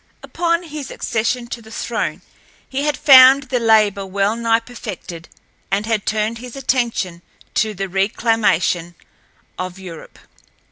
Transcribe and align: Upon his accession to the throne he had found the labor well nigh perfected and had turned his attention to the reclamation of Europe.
Upon 0.23 0.63
his 0.63 0.89
accession 0.89 1.45
to 1.53 1.61
the 1.61 1.69
throne 1.69 2.23
he 2.67 2.81
had 2.85 2.97
found 2.97 3.43
the 3.43 3.59
labor 3.59 4.03
well 4.03 4.35
nigh 4.35 4.59
perfected 4.59 5.29
and 5.69 5.85
had 5.85 6.07
turned 6.07 6.39
his 6.39 6.55
attention 6.55 7.21
to 7.53 7.75
the 7.75 7.87
reclamation 7.87 8.95
of 9.59 9.77
Europe. 9.77 10.17